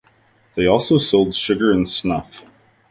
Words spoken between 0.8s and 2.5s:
sold sugar, and snuff.